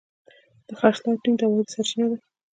د 0.67 0.69
خرڅلاو 0.79 1.21
ټیم 1.23 1.33
د 1.39 1.41
عوایدو 1.47 1.73
سرچینه 1.73 2.05
ده. 2.11 2.17